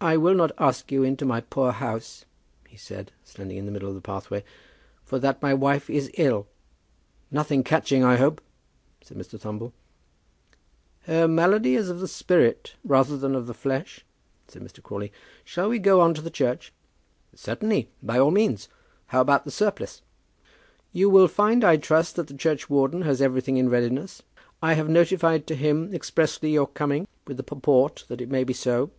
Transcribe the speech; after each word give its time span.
"I 0.00 0.16
will 0.16 0.34
not 0.34 0.52
ask 0.58 0.92
you 0.92 1.02
into 1.02 1.24
my 1.24 1.40
poor 1.40 1.72
house," 1.72 2.24
he 2.68 2.76
said, 2.76 3.10
standing 3.24 3.56
in 3.58 3.66
the 3.66 3.72
middle 3.72 3.88
of 3.88 3.96
the 3.96 4.00
pathway; 4.00 4.44
"for 5.02 5.18
that 5.18 5.42
my 5.42 5.52
wife 5.52 5.90
is 5.90 6.08
ill." 6.16 6.46
"Nothing 7.32 7.64
catching, 7.64 8.04
I 8.04 8.14
hope?" 8.16 8.40
said 9.00 9.16
Mr. 9.18 9.40
Thumble. 9.40 9.72
"Her 11.06 11.26
malady 11.26 11.74
is 11.74 11.88
of 11.88 11.98
the 11.98 12.06
spirit 12.06 12.76
rather 12.84 13.16
than 13.16 13.34
of 13.34 13.48
the 13.48 13.54
flesh," 13.54 14.04
said 14.46 14.62
Mr. 14.62 14.80
Crawley. 14.80 15.10
"Shall 15.42 15.68
we 15.68 15.80
go 15.80 16.00
on 16.00 16.14
to 16.14 16.22
the 16.22 16.30
church?" 16.30 16.72
"Certainly, 17.34 17.90
by 18.00 18.20
all 18.20 18.30
means. 18.30 18.68
How 19.06 19.20
about 19.20 19.44
the 19.44 19.50
surplice?" 19.50 20.02
"You 20.92 21.10
will 21.10 21.26
find, 21.26 21.64
I 21.64 21.76
trust, 21.76 22.14
that 22.14 22.28
the 22.28 22.34
churchwarden 22.34 23.02
has 23.02 23.20
everything 23.20 23.56
in 23.56 23.68
readiness. 23.68 24.22
I 24.62 24.74
have 24.74 24.88
notified 24.88 25.44
to 25.48 25.56
him 25.56 25.92
expressly 25.92 26.52
your 26.52 26.68
coming, 26.68 27.08
with 27.26 27.36
the 27.36 27.42
purport 27.42 28.04
that 28.06 28.20
it 28.20 28.30
may 28.30 28.44
be 28.44 28.52
so." 28.52 28.92